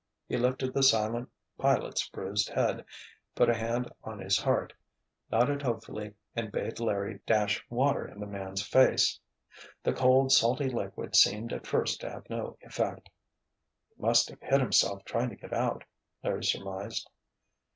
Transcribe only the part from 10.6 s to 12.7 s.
liquid seemed at first to have no